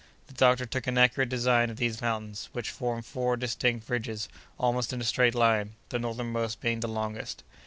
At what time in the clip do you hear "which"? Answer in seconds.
2.53-2.71